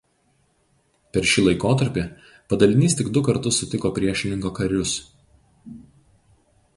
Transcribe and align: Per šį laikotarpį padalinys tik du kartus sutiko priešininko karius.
Per 1.17 1.27
šį 1.31 1.43
laikotarpį 1.47 2.05
padalinys 2.53 2.97
tik 3.01 3.13
du 3.17 3.23
kartus 3.29 3.59
sutiko 3.63 3.91
priešininko 3.99 4.53
karius. 4.61 4.97